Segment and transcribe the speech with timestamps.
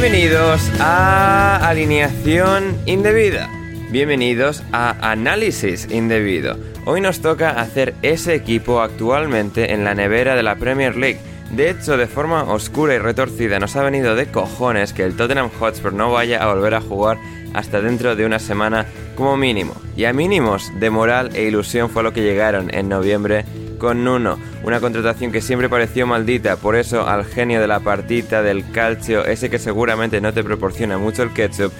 [0.00, 3.50] Bienvenidos a Alineación Indebida.
[3.90, 6.56] Bienvenidos a Análisis Indebido.
[6.86, 11.20] Hoy nos toca hacer ese equipo actualmente en la nevera de la Premier League.
[11.50, 15.50] De hecho, de forma oscura y retorcida nos ha venido de cojones que el Tottenham
[15.60, 17.18] Hotspur no vaya a volver a jugar
[17.52, 18.86] hasta dentro de una semana
[19.16, 19.74] como mínimo.
[19.98, 23.44] Y a mínimos de moral e ilusión fue lo que llegaron en noviembre
[23.80, 28.42] con Nuno, una contratación que siempre pareció maldita, por eso al genio de la partita
[28.42, 31.72] del calcio, ese que seguramente no te proporciona mucho el ketchup,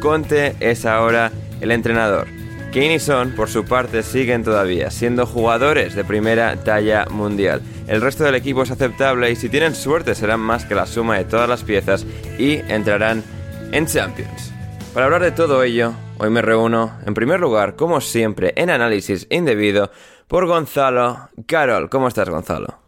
[0.00, 2.28] Conte es ahora el entrenador.
[2.72, 7.62] Kane y Son, por su parte, siguen todavía siendo jugadores de primera talla mundial.
[7.86, 11.16] El resto del equipo es aceptable y si tienen suerte serán más que la suma
[11.16, 12.06] de todas las piezas
[12.38, 13.24] y entrarán
[13.72, 14.52] en Champions.
[14.92, 19.26] Para hablar de todo ello, hoy me reúno, en primer lugar, como siempre, en análisis
[19.30, 19.90] indebido,
[20.28, 21.28] por Gonzalo.
[21.46, 22.78] Carol, ¿cómo estás, Gonzalo?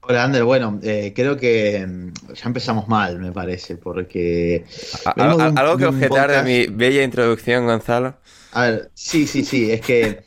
[0.00, 0.44] Hola, Ander.
[0.44, 4.64] Bueno, eh, creo que mm, ya empezamos mal, me parece, porque...
[5.04, 8.14] ¿A- venimos de a- un- ¿Algo que objetar de mi bella introducción, Gonzalo?
[8.52, 10.24] A ver, sí, sí, sí, es que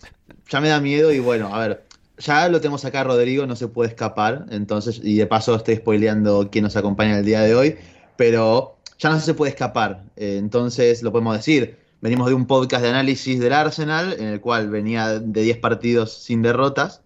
[0.50, 1.84] ya me da miedo y bueno, a ver,
[2.18, 6.50] ya lo tenemos acá, Rodrigo, no se puede escapar, entonces, y de paso estoy spoileando
[6.52, 7.78] quién nos acompaña el día de hoy,
[8.18, 11.78] pero ya no se puede escapar, eh, entonces lo podemos decir.
[12.00, 16.14] Venimos de un podcast de análisis del Arsenal, en el cual venía de 10 partidos
[16.14, 17.02] sin derrotas,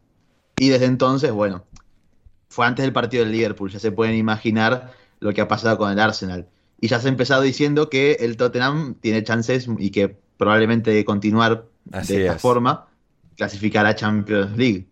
[0.58, 1.66] y desde entonces, bueno,
[2.50, 5.92] fue antes del partido del Liverpool, ya se pueden imaginar lo que ha pasado con
[5.92, 6.48] el Arsenal.
[6.80, 11.06] Y ya se ha empezado diciendo que el Tottenham tiene chances y que probablemente de
[11.06, 12.42] continuar Así de esta es.
[12.42, 12.88] forma,
[13.38, 14.88] clasificar a Champions League.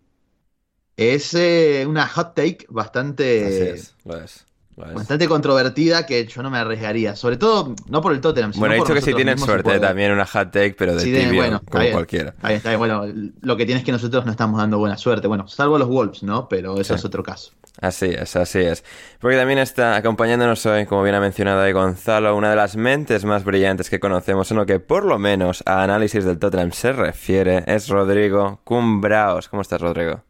[0.96, 4.46] Es eh, una hot take bastante, Así es, lo es.
[4.80, 4.94] Lo es.
[4.94, 7.14] bastante controvertida que yo no me arriesgaría.
[7.16, 10.12] Sobre todo, no por el Tottenham, sino Bueno, he dicho que si tienen suerte también
[10.12, 11.92] una hot take, pero de Sí, tibio, bueno, como bien.
[11.92, 12.30] cualquiera.
[12.30, 12.78] Está bien, está bien.
[12.78, 13.04] Bueno,
[13.40, 15.28] lo que tienes es que nosotros no estamos dando buena suerte.
[15.28, 16.48] Bueno, salvo los Wolves, ¿no?
[16.48, 16.98] Pero eso Sí.
[16.98, 17.52] es otro caso.
[17.80, 18.84] Así es, así es.
[19.20, 23.24] Porque también está acompañándonos hoy, como bien ha mencionado ahí Gonzalo, una de las mentes
[23.24, 26.92] más brillantes que conocemos en lo que por lo menos a análisis del Tottenham se
[26.92, 29.48] refiere, es Rodrigo Cumbraos.
[29.48, 30.22] ¿Cómo estás, Rodrigo?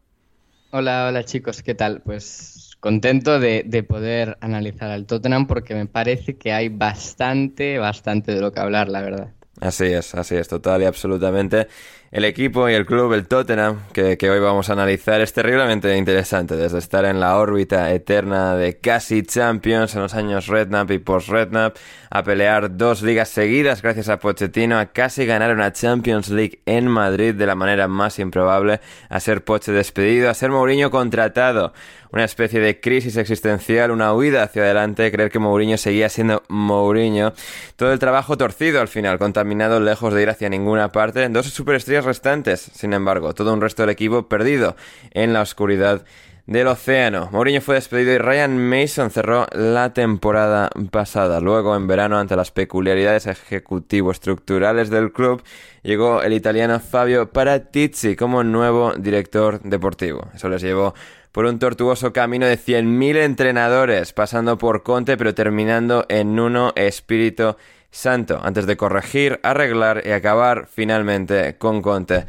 [0.71, 2.01] Hola, hola chicos, ¿qué tal?
[2.05, 8.33] Pues contento de, de poder analizar al Tottenham porque me parece que hay bastante, bastante
[8.33, 9.29] de lo que hablar, la verdad.
[9.61, 11.67] Así es, así es, total y absolutamente.
[12.11, 16.57] El equipo y el club, el Tottenham, que, hoy vamos a analizar, es terriblemente interesante,
[16.57, 21.77] desde estar en la órbita eterna de casi Champions en los años Redknapp y post-Redknapp,
[22.09, 26.89] a pelear dos ligas seguidas gracias a Pochettino, a casi ganar una Champions League en
[26.89, 31.71] Madrid de la manera más improbable, a ser Poche despedido, a ser Mourinho contratado,
[32.11, 37.31] una especie de crisis existencial, una huida hacia adelante, creer que Mourinho seguía siendo Mourinho,
[37.77, 42.00] todo el trabajo torcido al final, contaminado lejos de ir hacia ninguna parte, dos superestrellas
[42.05, 44.75] restantes, sin embargo, todo un resto del equipo perdido
[45.11, 46.03] en la oscuridad
[46.47, 47.29] del océano.
[47.31, 51.39] Mourinho fue despedido y Ryan Mason cerró la temporada pasada.
[51.39, 55.43] Luego, en verano, ante las peculiaridades ejecutivo-estructurales del club,
[55.83, 60.29] llegó el italiano Fabio Paratici como nuevo director deportivo.
[60.33, 60.93] Eso les llevó
[61.31, 67.55] por un tortuoso camino de 100.000 entrenadores, pasando por Conte, pero terminando en uno Espíritu
[67.91, 72.25] Santo, antes de corregir, arreglar y acabar finalmente con Conte.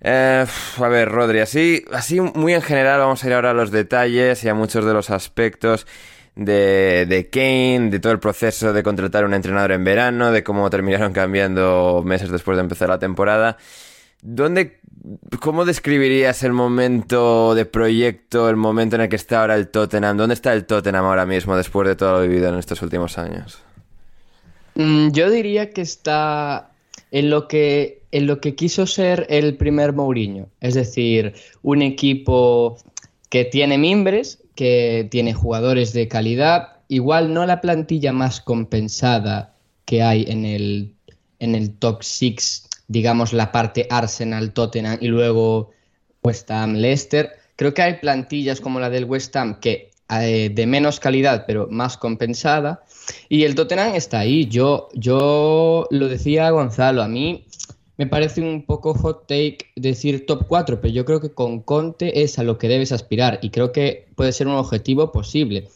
[0.00, 0.46] Eh,
[0.78, 4.42] a ver, Rodri, así, así muy en general vamos a ir ahora a los detalles
[4.44, 5.86] y a muchos de los aspectos
[6.36, 10.70] de, de Kane, de todo el proceso de contratar un entrenador en verano, de cómo
[10.70, 13.56] terminaron cambiando meses después de empezar la temporada.
[14.22, 14.80] ¿Dónde,
[15.40, 20.16] ¿Cómo describirías el momento de proyecto, el momento en el que está ahora el Tottenham?
[20.16, 23.67] ¿Dónde está el Tottenham ahora mismo después de todo lo vivido en estos últimos años?
[24.78, 26.72] Mm, yo diría que está
[27.10, 32.78] en lo que, en lo que quiso ser el primer Mourinho, es decir, un equipo
[33.28, 39.54] que tiene mimbres, que tiene jugadores de calidad, igual no la plantilla más compensada
[39.84, 40.94] que hay en el,
[41.38, 45.70] en el top 6 digamos, la parte Arsenal, Tottenham y luego
[46.22, 47.32] West Ham, Leicester.
[47.54, 51.96] Creo que hay plantillas como la del West Ham que de menos calidad, pero más
[51.96, 52.84] compensada.
[53.28, 54.46] Y el Tottenham está ahí.
[54.46, 57.44] Yo, yo lo decía Gonzalo, a mí
[57.98, 62.22] me parece un poco hot take decir top 4, pero yo creo que con Conte
[62.22, 65.68] es a lo que debes aspirar y creo que puede ser un objetivo posible.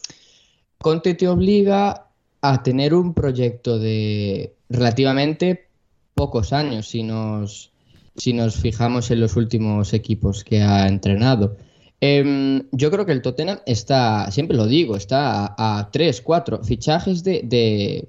[0.78, 2.06] Conte te obliga
[2.40, 5.66] a tener un proyecto de relativamente
[6.14, 7.72] pocos años si nos,
[8.16, 11.56] si nos fijamos en los últimos equipos que ha entrenado.
[12.04, 17.22] Em, yo creo que el Tottenham está, siempre lo digo, está a, tres, cuatro fichajes
[17.22, 18.08] de,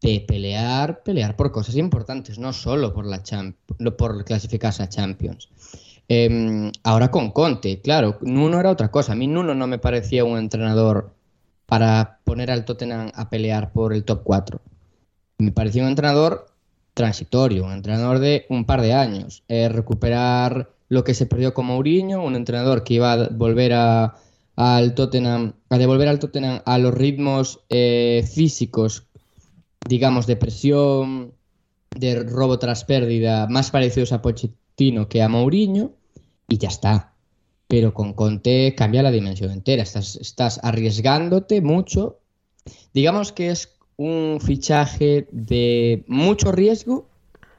[0.00, 3.22] de, pelear, pelear por cosas importantes, no solo por, la
[3.98, 5.50] por clasificarse a Champions.
[6.08, 9.12] Em, ahora con Conte, claro, Nuno era otra cosa.
[9.12, 11.12] A mí Nuno no me parecía un entrenador
[11.66, 14.62] para poner al Tottenham a pelear por el top 4.
[15.36, 16.46] Me parecía un entrenador
[16.94, 19.44] transitorio, un entrenador de un par de años.
[19.48, 24.16] Eh, recuperar lo que se perdió con Mourinho, un entrenador que iba a volver a,
[24.56, 29.04] al Tottenham, a devolver al Tottenham a los ritmos eh, físicos,
[29.86, 31.32] digamos, de presión,
[31.96, 35.92] de robo tras pérdida, más parecidos a Pochettino que a Mourinho,
[36.48, 37.14] y ya está.
[37.66, 39.82] Pero con Conte cambia la dimensión entera.
[39.82, 42.18] Estás, estás arriesgándote mucho.
[42.94, 47.07] Digamos que es un fichaje de mucho riesgo,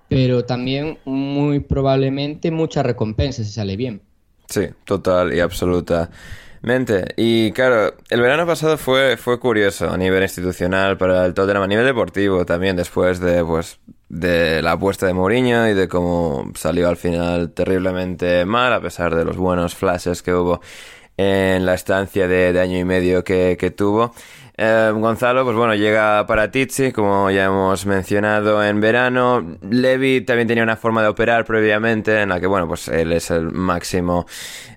[0.10, 4.02] pero también muy probablemente mucha recompensa si sale bien.
[4.48, 7.14] Sí, total y absolutamente.
[7.16, 11.68] Y claro, el verano pasado fue, fue curioso a nivel institucional para el Tottenham, a
[11.68, 13.80] nivel deportivo también, después de, pues,
[14.10, 19.16] de la apuesta de Mourinho y de cómo salió al final terriblemente mal, a pesar
[19.16, 20.60] de los buenos flashes que hubo
[21.16, 24.14] en la estancia de, año y medio que, que tuvo.
[24.62, 29.58] Eh, Gonzalo, pues bueno, llega para Tizi, como ya hemos mencionado en verano.
[29.62, 33.32] Levi también tenía una forma de operar previamente en la que, bueno, pues él es
[33.32, 34.26] el máximo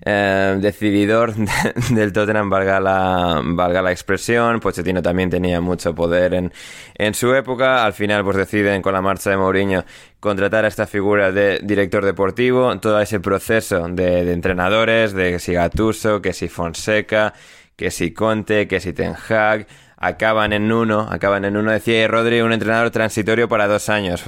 [0.05, 1.33] eh, decididor
[1.89, 4.61] del Tottenham, valga la, valga la expresión.
[4.61, 6.53] Pochettino también tenía mucho poder en,
[6.95, 7.83] en su época.
[7.83, 9.83] Al final, pues deciden con la marcha de Mourinho
[10.21, 12.79] contratar a esta figura de director deportivo.
[12.79, 17.33] Todo ese proceso de, de entrenadores, de que si Gattuso, que si Fonseca
[17.75, 19.67] que si Conte, que si Ten Hag,
[19.97, 21.71] acaban en uno, acaban en uno.
[21.71, 24.23] Decía Rodri, un entrenador transitorio para dos años.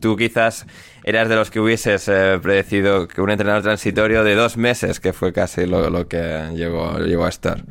[0.00, 0.66] tú quizás
[1.04, 5.12] eras de los que hubieses eh, predecido que un entrenador transitorio de dos meses, que
[5.12, 7.64] fue casi lo, que llegó, a estar.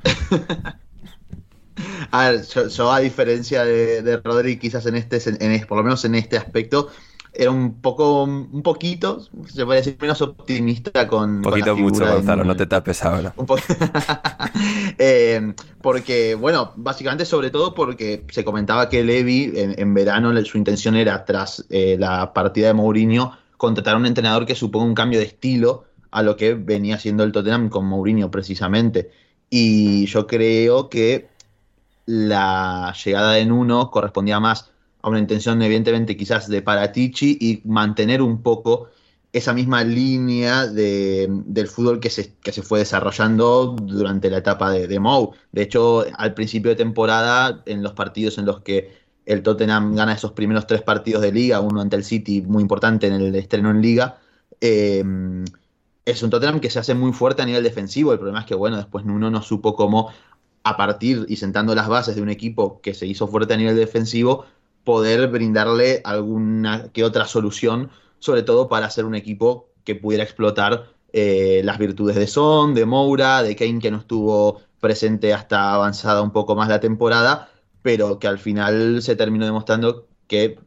[2.11, 5.19] a ver, yo, a diferencia de, Rodri, quizás en este,
[5.65, 6.89] por lo menos en este aspecto,
[7.33, 11.37] era un poco, un poquito, se puede decir, menos optimista con.
[11.37, 13.33] Un poquito mucho, Gonzalo, no te tapes ahora.
[13.37, 13.47] Un
[14.97, 20.95] eh, porque, bueno, básicamente, sobre todo porque se comentaba que Levi en, verano su intención
[20.97, 25.19] era, tras eh, la partida de Mourinho, contratar a un entrenador que suponga un cambio
[25.19, 29.11] de estilo a lo que venía siendo el Tottenham con Mourinho, precisamente.
[29.49, 31.29] Y yo creo que
[32.05, 34.70] la llegada de Nuno correspondía más
[35.01, 38.89] a una intención evidentemente quizás de Paratici y mantener un poco
[39.33, 44.71] esa misma línea de, del fútbol que se, que se fue desarrollando durante la etapa
[44.71, 45.31] de, de Mou.
[45.51, 50.13] De hecho, al principio de temporada, en los partidos en los que el Tottenham gana
[50.13, 53.71] esos primeros tres partidos de liga, uno ante el City muy importante en el estreno
[53.71, 54.17] en liga,
[54.59, 55.03] eh,
[56.05, 58.11] es un Tottenham que se hace muy fuerte a nivel defensivo.
[58.11, 60.09] El problema es que, bueno, después uno no supo cómo,
[60.63, 63.75] a partir y sentando las bases de un equipo que se hizo fuerte a nivel
[63.75, 64.45] defensivo,
[64.83, 70.89] poder brindarle alguna que otra solución, sobre todo para hacer un equipo que pudiera explotar
[71.13, 76.21] eh, las virtudes de Son, de Moura, de Kane que no estuvo presente hasta avanzada
[76.21, 80.59] un poco más la temporada, pero que al final se terminó demostrando que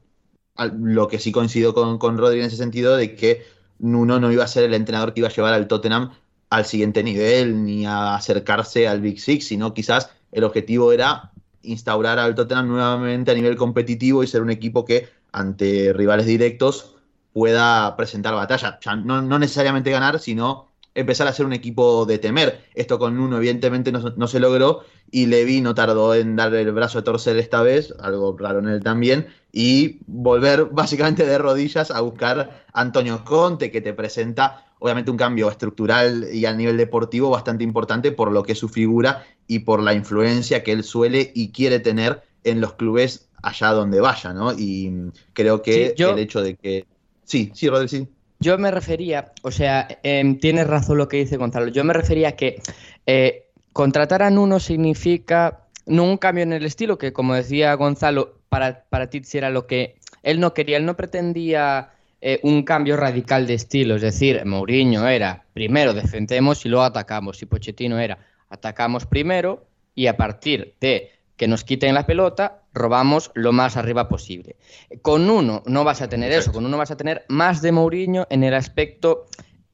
[0.56, 3.42] lo que sí coincido con, con Rodri en ese sentido, de que
[3.78, 6.12] Nuno no iba a ser el entrenador que iba a llevar al Tottenham
[6.50, 11.32] al siguiente nivel, ni a acercarse al Big Six, sino quizás el objetivo era
[11.64, 16.94] instaurar al Tottenham nuevamente a nivel competitivo y ser un equipo que ante rivales directos
[17.32, 18.78] pueda presentar batalla.
[19.04, 22.64] no, no necesariamente ganar, sino empezar a ser un equipo de temer.
[22.74, 27.00] Esto con uno evidentemente no, se logró y Levi no tardó en darle el brazo
[27.00, 32.00] a torcer esta vez, algo raro en él también, y volver básicamente de rodillas a
[32.00, 37.30] buscar a Antonio Conte, que te presenta obviamente un cambio estructural y a nivel deportivo
[37.30, 41.30] bastante importante por lo que es su figura y por la influencia que él suele
[41.36, 44.52] y quiere tener en los clubes allá donde vaya, ¿no?
[44.52, 44.92] Y
[45.34, 46.86] creo que el hecho de que...
[47.22, 48.08] Sí, sí, Rodri, sí.
[48.40, 52.30] Yo me refería, o sea, em, tienes razón lo que dice Gonzalo, yo me refería
[52.30, 52.60] a que
[53.06, 58.34] eh, contratar a Nuno significa no un cambio en el estilo, que como decía Gonzalo,
[58.54, 63.48] para, para era lo que él no quería, él no pretendía eh, un cambio radical
[63.48, 68.16] de estilo, es decir, Mourinho era primero defendemos y luego atacamos, y Pochettino era
[68.48, 74.08] atacamos primero y a partir de que nos quiten la pelota, robamos lo más arriba
[74.08, 74.54] posible.
[75.02, 78.28] Con uno no vas a tener eso, con uno vas a tener más de Mourinho
[78.30, 79.26] en el aspecto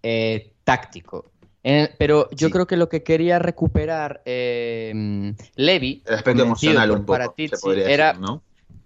[0.02, 1.26] eh, táctico.
[1.98, 7.34] pero yo creo que lo que quería recuperar eh, Levi, el aspecto emocional un poco,
[7.74, 8.14] era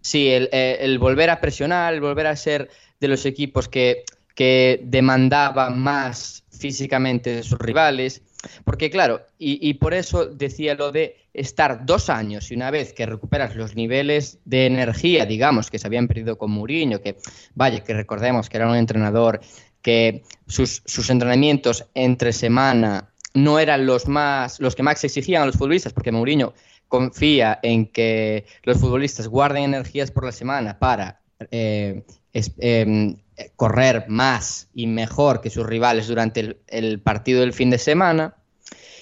[0.04, 2.68] sí, eh, el, volver a presionar, el volver a ser
[3.00, 8.22] de los equipos que, que demandaban más físicamente de sus rivales.
[8.64, 13.06] Porque claro, y, por eso decía lo de estar dos años y una vez que
[13.06, 17.16] recuperas los niveles de energía, digamos, que se habían perdido con Mourinho, que
[17.54, 19.40] vaya, que recordemos que era un entrenador
[19.80, 25.56] que sus, entrenamientos entre semana no eran los más los que más exigían a los
[25.56, 26.52] futbolistas, porque Mourinho
[26.88, 33.16] confía en que los futbolistas guarden energías por la semana para eh, em,
[33.56, 38.36] correr más y mejor que sus rivales durante el, partido del fin de semana.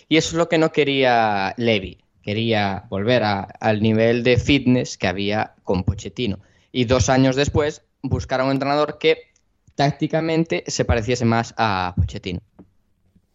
[0.09, 1.99] Y eso es lo que no quería Levi.
[2.23, 6.39] Quería volver al nivel de fitness que había con Pochettino.
[6.71, 9.33] Y dos años después buscar a un entrenador que
[9.75, 12.41] tácticamente se pareciese más a Pochettino.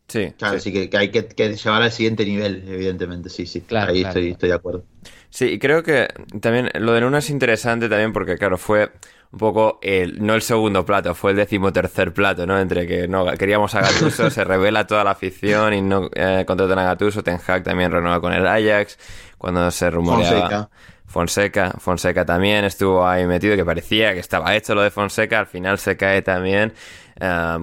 [0.08, 3.62] Sí, claro, sí, que, hay que, llevar al siguiente nivel, evidentemente, sí, sí.
[3.62, 4.86] Claro, Ahí Estoy, estoy de acuerdo.
[5.30, 6.08] Sí, y creo que
[6.40, 8.90] también lo de Nuno es interesante también porque, claro, fue
[9.32, 12.58] un poco el, no el segundo plato, fue el decimotercer plato, ¿no?
[12.58, 16.80] Entre que no queríamos a Gatuso, se revela toda la afición y no eh, contratan
[16.80, 18.98] a Gatuso, Ten Hag también renueva con el Ajax,
[19.38, 20.70] cuando se rumoreaba...
[21.08, 25.48] Fonseca, Fonseca también estuvo ahí metido, que parecía que estaba hecho lo de Fonseca, al
[25.48, 26.74] final se cae también.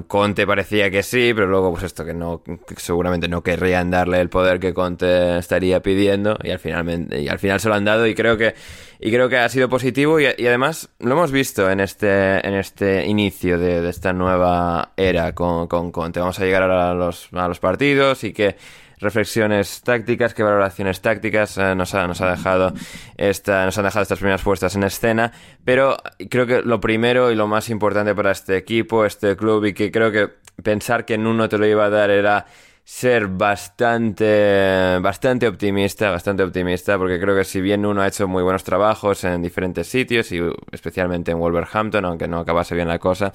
[0.09, 2.43] Conte parecía que sí, pero luego pues esto que no
[2.77, 7.39] seguramente no querrían darle el poder que Conte estaría pidiendo y al final y al
[7.39, 8.55] final se lo han dado y creo que
[8.99, 13.07] y creo que ha sido positivo y, además lo hemos visto en este en este
[13.07, 16.19] inicio de, esta nueva era con, con Conte.
[16.19, 18.57] Vamos a llegar ahora a los a los partidos y que
[18.99, 22.73] reflexiones tácticas, qué valoraciones tácticas eh, nos, ha, nos, ha, dejado
[23.17, 25.33] esta, nos han dejado estas primeras puestas en escena.
[25.65, 25.97] Pero
[26.31, 29.91] creo que lo primero y lo más importante para este equipo, este club, y que
[29.91, 30.29] creo que
[30.63, 32.47] pensar que en uno te lo iba a dar era
[32.87, 38.43] ser bastante, bastante optimista, bastante optimista, porque creo que si bien uno ha hecho muy
[38.43, 43.33] buenos trabajos en diferentes sitios y especialmente en Wolverhampton, aunque no acabase bien la cosa,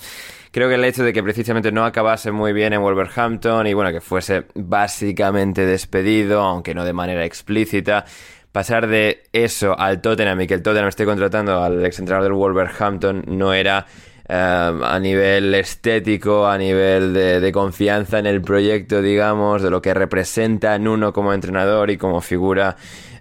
[0.51, 3.91] creo que el hecho de que precisamente no acabase muy bien en Wolverhampton y bueno,
[3.91, 8.05] que fuese básicamente despedido, aunque no de manera explícita,
[8.51, 13.23] pasar de eso al Tottenham y que el Tottenham esté contratando al exentrenador del Wolverhampton
[13.27, 13.87] no era
[14.31, 19.91] Em, a nivel estético, a nivel de, confianza en el proyecto, digamos, de lo que
[19.95, 22.75] representa en uno como entrenador y como figura.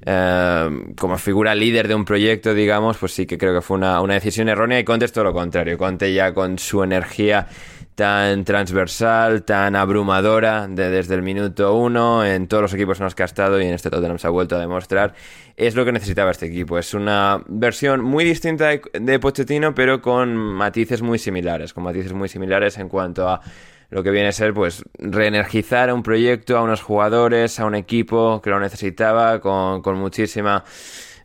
[0.05, 4.03] Em, como figura líder de un proyecto, digamos, pues sí que creo que fue una,
[4.03, 5.79] una decisión errónea y Conte todo lo contrario.
[5.79, 7.47] Conte ya con su energía
[7.99, 13.25] tan transversal, tan abrumadora desde el minuto uno en todos los equipos en los que
[13.25, 15.15] ha estado y en este Tottenham se ha vuelto a demostrar,
[15.57, 16.79] es lo que necesitaba este equipo.
[16.79, 22.29] Es una versión muy distinta de, Pochettino, pero con matices muy similares, con matices muy
[22.29, 23.41] similares en cuanto a
[23.91, 27.75] lo que viene a ser pues reenergizar a un proyecto, a unos jugadores, a un
[27.75, 30.63] equipo que lo necesitaba con, con muchísima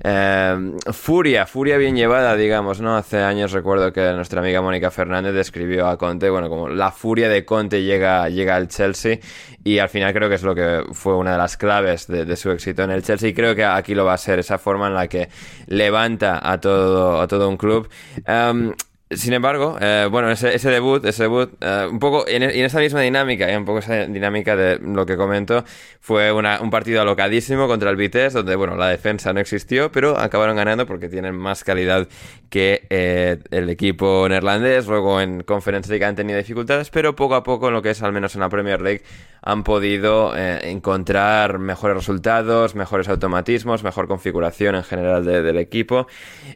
[0.06, 2.98] eh, furia, furia bien llevada, digamos, ¿no?
[2.98, 7.30] Hace años recuerdo que nuestra amiga Mónica Fernández describió a Conte, bueno, como la furia
[7.30, 9.20] de Conte llega, llega al Chelsea
[9.64, 12.52] y al final creo que es lo que fue una de las claves de, su
[12.52, 14.96] éxito en el Chelsea y creo que aquí lo va a ser, esa forma en
[14.96, 15.30] la que
[15.68, 17.88] levanta a todo, a todo un club.
[18.26, 18.74] Em,
[19.18, 23.02] sin embargo, eh, bueno, ese, debut, ese debut, eh, un poco en, en, esa misma
[23.02, 25.64] dinámica, un poco esa dinámica de lo que comento,
[26.00, 30.18] fue una, un partido alocadísimo contra el Vitesse, donde, bueno, la defensa no existió, pero
[30.18, 32.08] acabaron ganando porque tienen más calidad
[32.50, 34.88] que eh, el equipo neerlandés.
[34.88, 38.02] Luego en Conference League han tenido dificultades, pero poco a poco, en lo que es
[38.02, 39.04] al menos en la Premier League,
[39.42, 46.08] han podido encontrar mejores resultados, mejores automatismos, mejor configuración en general de, del equipo.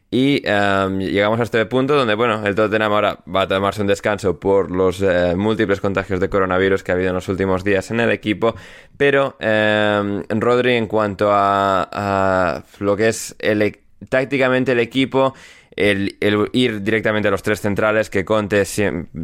[0.09, 4.39] Y llegamos a este punto donde, bueno, el Tottenham ahora va a tomarse un descanso
[4.39, 7.99] por los eh, múltiples contagios de coronavirus que ha habido en los últimos días en
[7.99, 8.55] el equipo,
[8.95, 15.33] pero eh, Rodri en cuanto a, lo que es el, e, tácticamente el equipo,
[15.75, 16.17] el,
[16.53, 18.63] ir directamente a los tres centrales, que Conte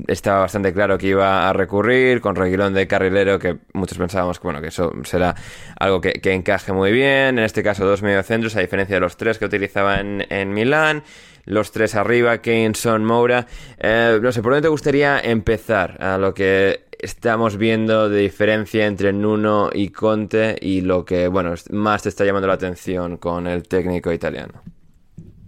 [0.08, 4.44] estaba bastante claro que iba a recurrir, con Reguilón de carrilero, que muchos pensábamos que,
[4.44, 5.36] bueno, que eso será
[5.80, 7.40] algo que, encaje muy bien.
[7.40, 11.04] En este caso, dos mediocentros, a diferencia de los tres que utilizaba en, en Milán
[11.46, 12.40] los tres arriba,
[12.74, 13.48] Son, Moura.
[13.78, 18.86] Eh, no sé, ¿por dónde te gustaría empezar a lo que estamos viendo de diferencia
[18.86, 23.48] entre Nuno y Conte y lo que, bueno, más te está llamando la atención con
[23.48, 24.62] el técnico italiano?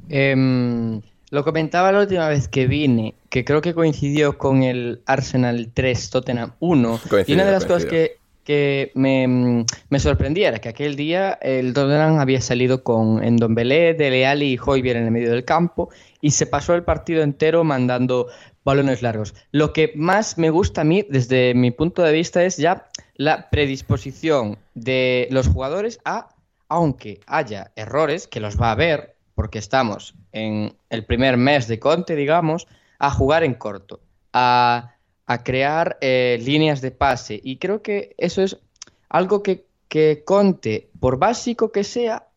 [0.10, 5.72] Em, lo comentaba la última vez que vine, que creo que coincidió con el Arsenal
[5.74, 7.00] 3 Tottenham 1.
[7.26, 11.74] y una de las cosas que, que me, me, sorprendía era que aquel día el
[11.74, 15.90] Tottenham había salido con Endombele, Dele Alli y Hoybier en el medio del campo
[16.22, 18.28] y se pasó el partido entero mandando
[18.64, 19.34] balones largos.
[19.52, 23.50] Lo que más me gusta a mí, desde mi punto de vista, es ya la
[23.50, 26.30] predisposición de los jugadores a,
[26.70, 31.80] aunque haya errores, que los va a haber, porque estamos en el primer mes de
[31.80, 32.68] Conte, digamos,
[33.00, 34.02] a jugar en corto,
[34.34, 34.95] a
[35.26, 37.40] a crear eh, líneas de pase.
[37.44, 38.58] Y creo que eso es
[39.10, 42.28] algo que, que Conte, por básico que sea,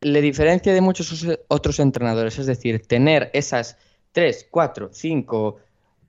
[0.00, 2.38] le diferencia de muchos otros entrenadores.
[2.38, 3.76] Es decir, tener esas
[4.12, 5.56] 3, 4, 5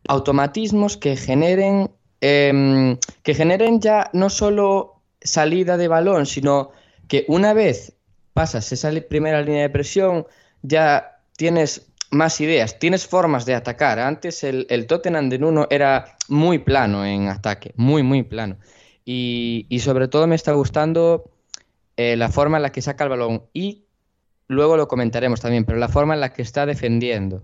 [0.07, 6.71] automatismos que generen, em, que generen ya no solo salida de balón, sino
[7.07, 7.93] que una vez
[8.33, 10.25] pasas esa primera línea de presión,
[10.61, 13.99] ya tienes más ideas, tienes formas de atacar.
[13.99, 18.57] Antes el, el Tottenham de Nuno era muy plano en ataque, muy, muy plano.
[19.03, 21.31] Y, sobre todo me está gustando
[21.97, 23.85] eh, la forma en la que saca el balón y
[24.47, 27.43] luego lo comentaremos también, pero la forma en la que está defendiendo.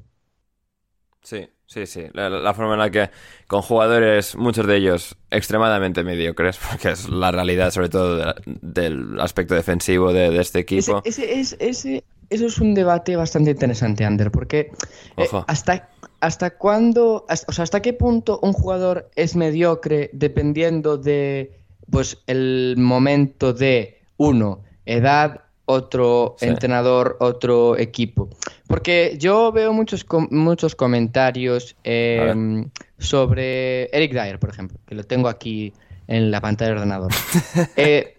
[1.24, 2.06] Sí, sí, sí.
[2.14, 3.10] La, forma en la que
[3.48, 9.56] con jugadores, muchos de ellos extremadamente mediocres, porque es la realidad sobre todo del aspecto
[9.56, 11.02] defensivo de, este equipo.
[11.04, 14.72] Ese, ese, ese, eso es un debate bastante interesante, Ander, porque
[15.18, 21.58] eh, hasta, hasta cuándo, o sea, hasta qué punto un jugador es mediocre dependiendo de
[21.90, 28.30] pues el momento de uno, edad, otro entrenador, otro equipo.
[28.68, 35.28] Porque yo veo muchos, muchos comentarios em, sobre Eric Dyer, por ejemplo, que lo tengo
[35.28, 35.74] aquí
[36.08, 37.12] en la pantalla del ordenador.
[37.76, 38.18] Eh,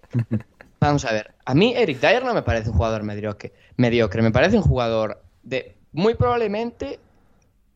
[0.81, 4.21] vamos a ver, a mí Eric Dyer no me parece un jugador mediocre mediocre.
[4.21, 6.99] Me parece un jugador de muy probablemente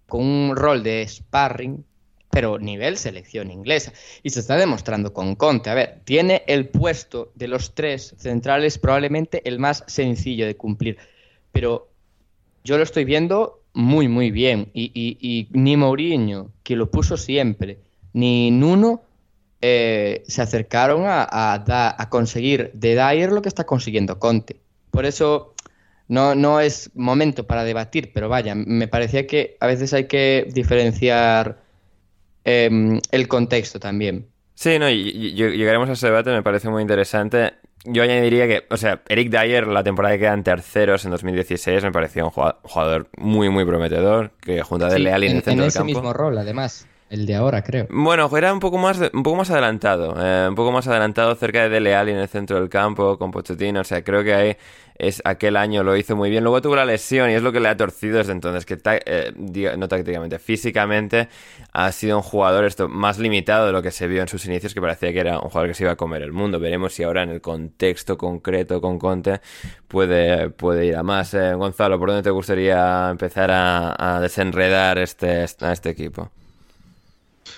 [0.07, 1.85] con un rol de sparring,
[2.29, 3.93] pero nivel selección inglesa.
[4.23, 5.71] Y se está demostrando con Conte.
[5.71, 10.99] A ver, tiene el puesto de los tres centrales probablemente el más sencillo de cumplir.
[11.53, 11.89] Pero
[12.65, 14.71] yo lo estoy viendo muy, muy bien.
[14.75, 17.79] Y, ni Mourinho, que lo puso siempre,
[18.13, 19.03] ni Nuno
[19.65, 24.57] eh, se acercaron a, a, conseguir de Dyer lo que está consiguiendo Conte.
[24.91, 25.55] Por eso
[26.09, 30.49] no, no es momento para debatir, pero vaya, me parecía que a veces hay que
[30.53, 31.63] diferenciar
[32.43, 34.27] em, el contexto también.
[34.55, 37.55] Sí, no, y, llegaremos a ese debate, me parece muy interesante.
[37.85, 41.93] Yo añadiría que, o sea, Eric Dyer, la temporada que quedan terceros en 2016, me
[41.93, 45.69] pareció un jugador muy, muy prometedor, que junto a Dele Alli en, el centro en
[45.69, 46.89] ese mismo rol, además.
[47.13, 47.87] El de ahora, creo.
[47.91, 50.15] Bueno, era un poco más, un poco más adelantado.
[50.19, 53.31] Eh, un poco más adelantado cerca de Dele Alli en el centro del campo, con
[53.31, 53.81] Pochettino.
[53.81, 54.57] O sea, creo que ahí
[54.97, 56.43] es aquel año lo hizo muy bien.
[56.43, 59.75] Luego tuvo la lesión y es lo que le ha torcido desde entonces, que eh,
[59.77, 61.29] no tácticamente, físicamente
[61.75, 64.73] ha sido un jugador esto más limitado de lo que se vio en sus inicios,
[64.73, 66.59] que parecía que era un jugador que se iba a comer el mundo.
[66.61, 69.43] Veremos si ahora en el contexto concreto con Conte
[69.87, 71.35] puede, puede ir a más.
[71.35, 76.31] Eh, Gonzalo, ¿por dónde te gustaría empezar a, desenredar este, a este equipo?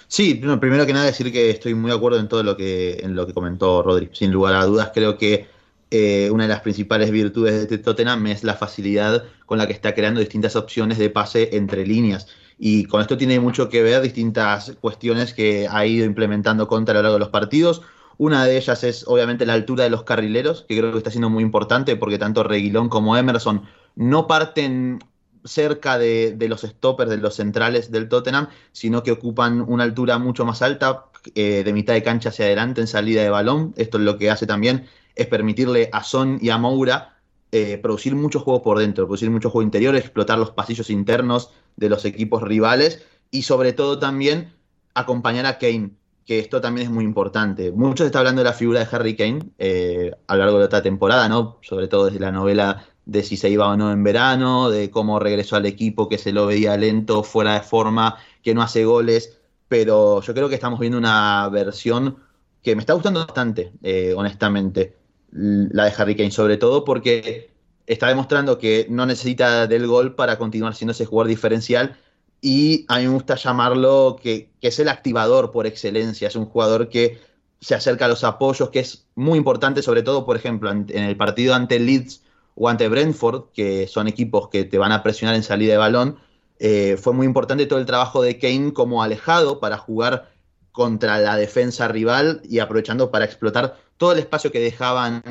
[0.09, 3.15] Sí, primero que nada decir que estoy muy de acuerdo en todo lo que, en
[3.15, 4.11] lo que comentó Rodri.
[4.13, 5.47] Sin lugar a dudas, creo que
[5.91, 9.95] eh, una de las principales virtudes de Tottenham es la facilidad con la que está
[9.95, 12.27] creando distintas opciones de pase entre líneas.
[12.59, 16.97] Y con esto tiene mucho que ver distintas cuestiones que ha ido implementando contra a
[16.97, 17.83] lo largo de los partidos.
[18.17, 21.31] Una de ellas es obviamente la altura de los carrileros, que creo que está siendo
[21.31, 23.63] muy importante porque tanto Reguilón como Emerson
[23.97, 25.01] no parten
[25.45, 30.45] cerca de, los stoppers, de los centrales del Tottenham, sino que ocupan una altura mucho
[30.45, 33.75] más alta, eh, de mitad de cancha hacia adelante en salida de balón.
[33.77, 37.19] Esto es lo que hace también es permitirle a Son y a Moura
[37.53, 41.89] eh, producir mucho juego por dentro, producir mucho juego interior, explotar los pasillos internos de
[41.89, 44.53] los equipos rivales y sobre todo también
[44.95, 45.91] acompañar a Kane,
[46.27, 47.71] que esto también es muy importante.
[47.73, 50.65] Mucho se está hablando de la figura de Harry Kane eh, a lo largo de
[50.65, 51.59] esta temporada, ¿no?
[51.63, 55.19] Sobre todo desde la novela de si se iba o no en verano, de cómo
[55.19, 59.39] regresó al equipo, que se lo veía lento, fuera de forma, que no hace goles,
[59.69, 62.17] pero yo creo que estamos viendo una versión
[62.63, 64.97] que me está gustando bastante, eh, honestamente,
[65.33, 67.51] la de Harry Kane, sobre todo porque
[67.87, 71.99] está demostrando que no necesita del gol para continuar siendo ese jugador diferencial
[72.45, 76.45] y a mí me gusta llamarlo que, que es el activador por excelencia, es un
[76.45, 77.19] jugador que
[77.59, 81.17] se acerca a los apoyos, que es muy importante, sobre todo, por ejemplo, en el
[81.17, 82.23] partido ante Leeds
[82.55, 86.19] o ante Brentford, que son equipos que te van a presionar en salida de balón,
[86.59, 90.31] eh, fue muy importante todo el trabajo de Kane como alejado para jugar
[90.71, 95.23] contra la defensa rival y aprovechando para explotar todo el espacio que dejaban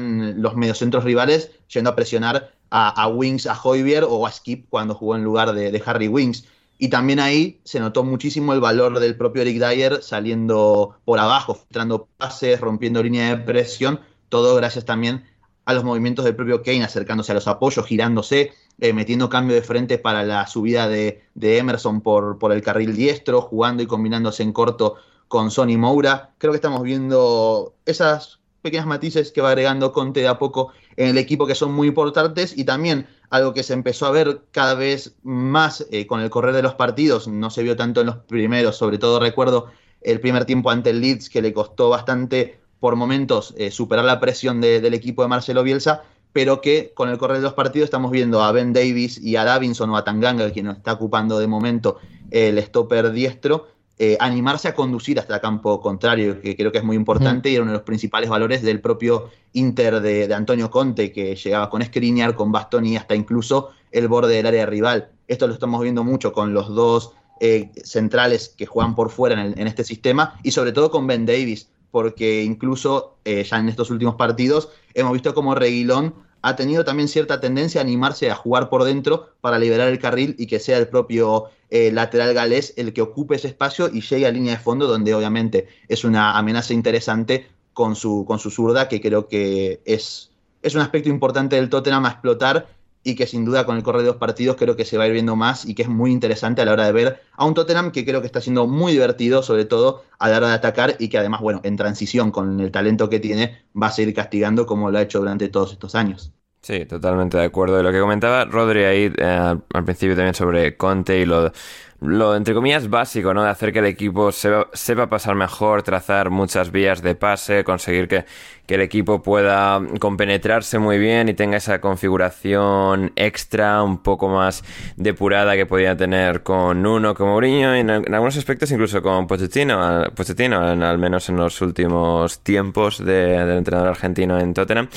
[0.41, 5.15] los mediocentros rivales, yendo a presionar a, Wings, a Hoybier o a Skip cuando jugó
[5.15, 6.47] en lugar de, de, Harry Wings.
[6.83, 11.55] Y también ahí se notó muchísimo el valor del propio Eric Dyer saliendo por abajo,
[11.55, 15.23] filtrando pases, rompiendo línea de presión, todo gracias también
[15.63, 19.61] a los movimientos del propio Kane, acercándose a los apoyos, girándose, eh, metiendo cambio de
[19.61, 24.51] frente para la subida de, Emerson por, por, el carril diestro, jugando y combinándose en
[24.51, 24.95] corto
[25.29, 26.33] con Sonny Moura.
[26.37, 31.09] Creo que estamos viendo esas pequeñas matices que va agregando Conte de a poco en
[31.09, 34.73] el equipo que son muy importantes y también algo que se empezó a ver cada
[34.73, 38.17] vez más eh, con el correr de los partidos, no se vio tanto en los
[38.17, 39.67] primeros, sobre todo recuerdo
[40.01, 44.19] el primer tiempo ante el Leeds que le costó bastante por momentos eh, superar la
[44.19, 48.11] presión del equipo de Marcelo Bielsa, pero que con el correr de los partidos estamos
[48.11, 51.97] viendo a Ben Davis y a Davinson o a Tanganga, quien está ocupando de momento
[52.31, 53.67] el stopper diestro,
[54.05, 57.53] eh, animarse a conducir hasta el campo contrario, que creo que es muy importante y
[57.53, 61.81] era uno de los principales valores del propio Inter de, Antonio Conte, que llegaba con
[61.81, 65.11] Skriniar, con Bastoni hasta incluso el borde del área rival.
[65.29, 69.67] Esto lo estamos viendo mucho con los dos eh, centrales que juegan por fuera en,
[69.67, 74.15] este sistema y sobre todo con Ben Davis, porque incluso eh, ya en estos últimos
[74.15, 76.13] partidos hemos visto como Reguilón
[76.43, 80.35] ha tenido también cierta tendencia a animarse a jugar por dentro para liberar el carril
[80.37, 84.27] y que sea el propio eh, lateral galés el que ocupe ese espacio y llegue
[84.27, 88.89] a línea de fondo, donde obviamente es una amenaza interesante con su, con su zurda,
[88.89, 92.67] que creo que es, es un aspecto importante del Tottenham a explotar
[93.03, 95.07] y que sin duda con el correr de dos partidos creo que se va a
[95.07, 97.53] ir viendo más y que es muy interesante a la hora de ver a un
[97.53, 100.95] Tottenham que creo que está siendo muy divertido, sobre todo a la hora de atacar
[100.99, 104.65] y que además, bueno, en transición con el talento que tiene, va a seguir castigando
[104.65, 106.33] como lo ha hecho durante todos estos años.
[106.61, 107.75] Sí, totalmente de acuerdo.
[107.75, 111.51] de lo que comentaba Rodri ahí eh, al principio también sobre Conte y lo,
[111.99, 113.43] lo, entre comillas, básico, ¿no?
[113.43, 118.07] De hacer que el equipo sepa, sepa pasar mejor, trazar muchas vías de pase, conseguir
[118.07, 118.25] que,
[118.65, 124.63] que el equipo pueda compenetrarse muy bien y tenga esa configuración extra un poco más
[124.95, 130.03] depurada que podía tener con uno como Mourinho y en, algunos aspectos incluso con Pochettino,
[130.15, 134.87] Pochettino al menos en los últimos tiempos del entrenador argentino en Tottenham.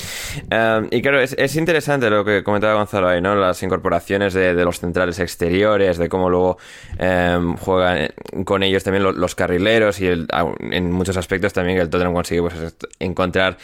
[0.49, 3.35] Eh, y claro, es, es, interesante lo que comentaba Gonzalo ahí, ¿no?
[3.35, 6.57] Las incorporaciones de, los centrales exteriores, de cómo luego
[6.99, 8.09] eh, juegan
[8.45, 12.75] con ellos también los, carrileros y en muchos aspectos también que el Tottenham consigue pues,
[12.99, 13.56] encontrar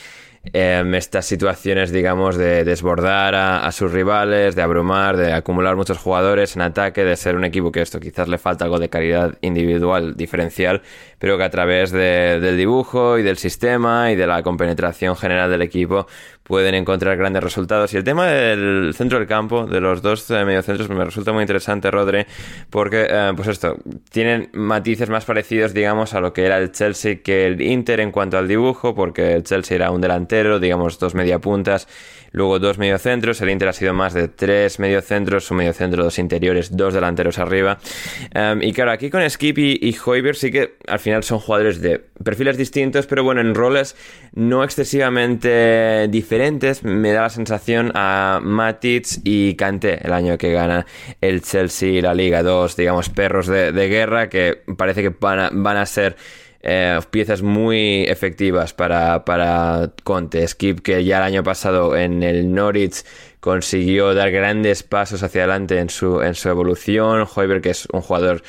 [0.51, 6.57] Em, estas situaciones, digamos, de desbordar a, sus rivales, de abrumar, de acumular muchos jugadores
[6.57, 10.17] en ataque, de ser un equipo que esto quizás le falta algo de calidad individual
[10.17, 10.81] diferencial,
[11.17, 15.61] pero que a través del dibujo y del sistema y de la compenetración general del
[15.61, 16.07] equipo
[16.43, 17.93] pueden encontrar grandes resultados.
[17.93, 21.41] Y el tema del centro del campo, de los dos eh, mediocentros, me resulta muy
[21.41, 22.25] interesante, Rodri,
[22.69, 23.77] porque, eh, pues esto,
[24.11, 28.11] tienen matices más parecidos, digamos, a lo que era el Chelsea que el Inter en
[28.11, 31.87] cuanto al dibujo, porque el Chelsea era un delantero, digamos, dos mediapuntas
[32.33, 36.75] luego dos mediocentros, el Inter ha sido más de tres mediocentros, un mediocentro, dos interiores,
[36.75, 37.77] dos delanteros arriba.
[38.33, 39.93] Em, y claro, aquí con Skip y, y
[40.33, 43.95] sí que al final son jugadores de perfiles distintos, pero bueno, en roles
[44.33, 46.83] no excesivamente diferentes.
[46.83, 50.85] Me da la sensación a Matic y Kanté el año que gana
[51.21, 55.85] el Chelsea y la Liga, dos, digamos, perros de, guerra que parece que van a
[55.85, 56.15] ser
[56.63, 60.47] eh, piezas muy efectivas para, para Conte.
[60.47, 63.03] Skip, que ya el año pasado en el Norwich
[63.41, 67.27] consiguió dar grandes pasos hacia adelante en su, en su evolución.
[67.35, 68.43] Hoiberg, que es un jugador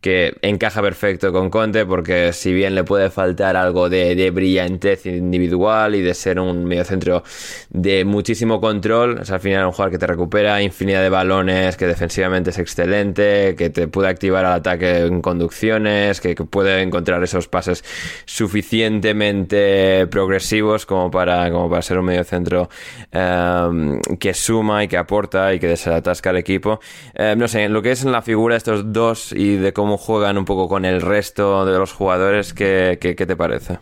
[0.00, 5.94] que encaja perfecto con Conte porque si bien le puede faltar algo de, brillantez individual
[5.94, 7.22] y de ser un mediocentro
[7.68, 11.86] de muchísimo control, es al final un jugador que te recupera infinidad de balones, que
[11.86, 17.48] defensivamente es excelente, que te puede activar al ataque en conducciones, que, puede encontrar esos
[17.48, 17.84] pases
[18.24, 22.70] suficientemente progresivos como para, como para ser un mediocentro
[23.12, 26.80] um, que suma y que aporta y que desatasca al equipo.
[27.14, 30.38] Eh, no sé, lo que es en la figura estos dos y de cómo juegan
[30.38, 33.78] un poco con el resto de los jugadores, ¿qué, qué, te parece?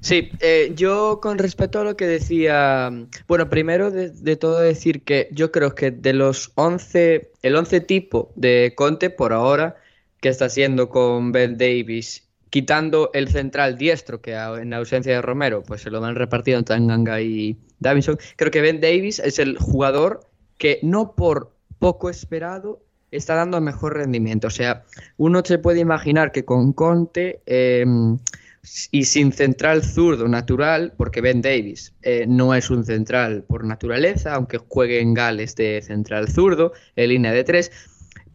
[0.00, 2.90] Sí, eh, yo con respecto a lo que decía,
[3.28, 8.32] bueno, primero de, todo decir que yo creo que de los 11, el 11 tipo
[8.34, 9.76] de Conte por ahora,
[10.20, 15.62] que está haciendo con Ben Davis, quitando el central diestro, que en ausencia de Romero,
[15.62, 19.56] pues se lo han repartido entre Tanganga y Davidson, creo que Ben Davis es el
[19.56, 20.28] jugador
[20.58, 24.48] que no por poco esperado está dando mejor rendimiento.
[24.48, 24.84] O sea,
[25.18, 28.18] uno se puede imaginar que con Conte em,
[28.90, 34.34] y sin central zurdo natural, porque Ben Davis eh, no es un central por naturaleza,
[34.34, 37.72] aunque juegue en Gales de central zurdo, en línea de tres,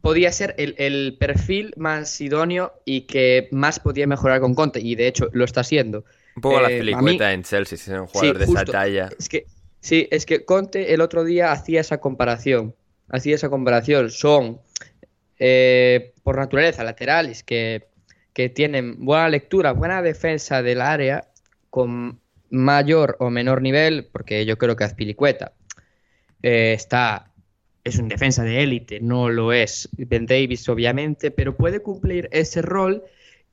[0.02, 5.08] podía ser el, perfil más idóneo y que más podía mejorar con Conte, y de
[5.08, 6.06] hecho lo está haciendo.
[6.36, 9.10] Un poco la filicueta eh, en Chelsea, si es un jugador de esa talla.
[9.18, 9.46] Es que,
[9.80, 12.76] sí, es que Conte el otro día hacía esa comparación.
[13.10, 14.12] Hacía esa comparación.
[14.12, 14.60] Son
[15.40, 17.88] eh, por naturaleza laterales que,
[18.54, 21.28] tienen buena lectura, buena defensa del área,
[21.72, 22.20] con
[22.52, 25.54] mayor o menor nivel, porque yo creo que Azpilicueta
[26.44, 27.32] eh, está,
[27.84, 32.62] es un defensa de élite, no lo es Ben Davis obviamente, pero puede cumplir ese
[32.62, 33.04] rol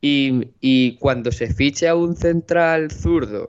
[0.03, 3.49] y, y cuando se fiche a un central zurdo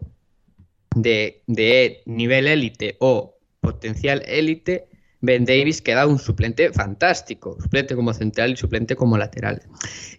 [0.96, 4.88] de, de nivel élite o potencial élite,
[5.22, 9.62] Ben Davis queda un suplente fantástico, suplente como central y suplente como lateral.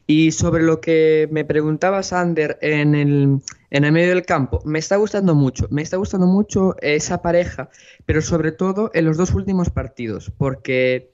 [0.06, 4.78] Y sobre lo que me preguntaba Sander en el, en el medio del campo, me
[4.78, 7.68] está gustando mucho, me está gustando mucho esa pareja,
[8.04, 11.11] pero sobre todo en los dos últimos partidos, porque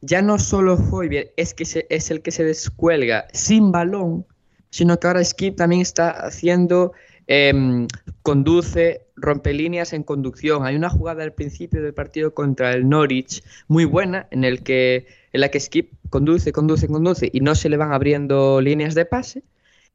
[0.00, 4.26] ya no solo Hoybier es, que es el que se descuelga sin balón,
[4.70, 6.92] sino que ahora Skip también está haciendo
[7.32, 7.86] Em,
[8.22, 10.66] conduce, rompe líneas en conducción.
[10.66, 15.06] Hay una jugada al principio del partido contra el Norwich muy buena en, el que,
[15.32, 19.04] en la que Skip conduce, conduce, conduce y no se le van abriendo líneas de
[19.04, 19.44] pase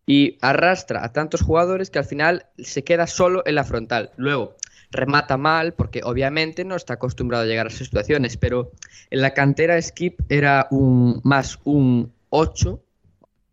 [0.05, 4.11] y arrastra a tantos jugadores que al final se queda solo en la frontal.
[4.15, 4.55] Luego
[4.89, 8.71] remata mal porque obviamente no está acostumbrado a llegar a esas situaciones, pero
[9.09, 12.81] en la cantera Skip era un más un 8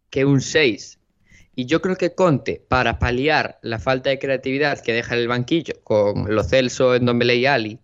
[0.09, 1.01] que un 6
[1.55, 5.29] y yo creo que Conte, para paliar la falta de creatividad que deja en el
[5.29, 7.79] banquillo con Lo Celso, Ndombele y Ali,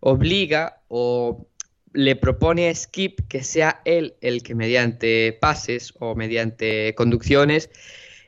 [0.00, 1.46] obliga o
[1.92, 7.70] le propone a Skip que sea él el que mediante pases o mediante conducciones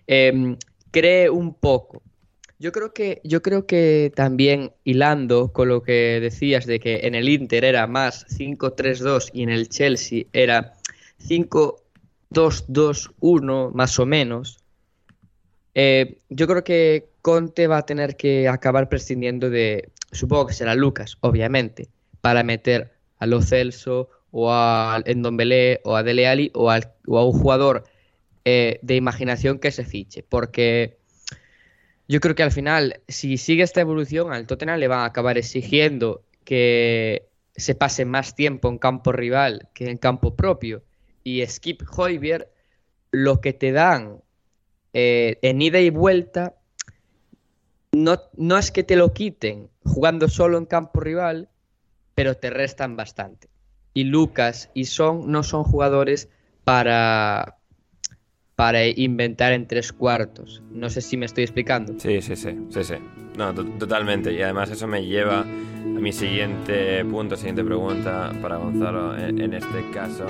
[0.06, 0.56] em,
[0.90, 2.02] cree un poco.
[2.58, 7.14] Yo creo que yo creo que también hilando con lo que decías de que en
[7.14, 10.74] el Inter era más 5-3-2 y en el Chelsea era
[11.18, 11.79] 5
[12.32, 14.58] 2-2-1 más o menos,
[15.74, 20.74] eh, yo creo que Conte va a tener que acabar prescindiendo de, supongo que será
[20.74, 21.88] Lucas, obviamente,
[22.20, 27.26] para meter a Lo Celso o a Endombele o a Dele Alli o, o a
[27.26, 27.84] un jugador
[28.44, 30.98] eh, de imaginación que se fiche, porque
[32.08, 35.38] yo creo que al final, si sigue esta evolución, al Tottenham le van a acabar
[35.38, 40.82] exigiendo que se pase más tiempo en campo rival que en campo propio
[41.24, 42.52] y Skip Hoybier
[43.10, 44.22] lo que te dan
[44.92, 46.56] eh, en ida y vuelta
[47.92, 51.48] no, no es que te lo quiten jugando solo en campo rival,
[52.14, 53.48] pero te restan bastante.
[53.94, 56.28] Y Lucas y Son no son jugadores
[56.64, 57.59] para,
[58.60, 60.62] para inventar en tres cuartos.
[60.70, 61.94] No sé si me estoy explicando.
[61.98, 62.94] Sí, sí, sí, sí, sí.
[63.38, 64.34] No, totalmente.
[64.34, 65.46] Y además eso me lleva a
[65.98, 70.26] mi siguiente punto, siguiente pregunta para Gonzalo en este caso.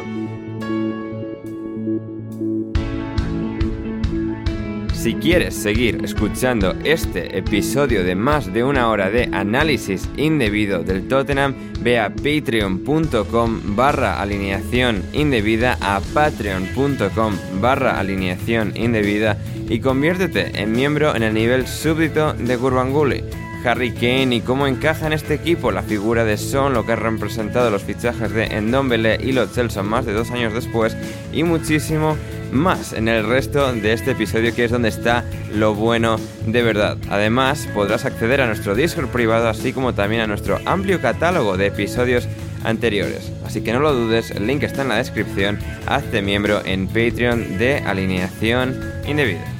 [5.00, 11.08] Si quieres seguir escuchando este episodio de más de una hora de análisis indebido del
[11.08, 19.38] Tottenham, ve a patreon.com barra alineación indebida a patreon.com barra alineación indebida
[19.70, 23.24] y conviértete en miembro en el nivel súbdito de Gurbanguly.
[23.64, 26.96] Harry Kane y cómo encaja en este equipo la figura de Son, lo que ha
[26.96, 30.94] representado los fichajes de Endombele y los Chelsea más de dos años después
[31.32, 32.18] y muchísimo
[32.52, 36.96] más en el resto de este episodio que es donde está lo bueno de verdad.
[37.08, 41.66] Además podrás acceder a nuestro Discord privado así como también a nuestro amplio catálogo de
[41.66, 42.28] episodios
[42.64, 43.32] anteriores.
[43.44, 45.58] Así que no lo dudes, el link está en la descripción.
[45.86, 49.59] Hazte miembro en Patreon de Alineación Indebida.